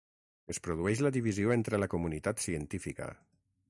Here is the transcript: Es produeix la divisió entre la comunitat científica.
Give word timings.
Es 0.53 0.59
produeix 0.67 1.03
la 1.07 1.13
divisió 1.19 1.53
entre 1.59 1.83
la 1.85 1.91
comunitat 1.95 2.45
científica. 2.49 3.17